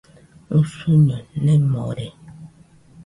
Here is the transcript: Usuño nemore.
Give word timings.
Usuño 0.59 1.17
nemore. 1.43 2.07